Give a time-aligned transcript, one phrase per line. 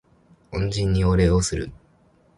[0.51, 1.69] 恩人にお礼をする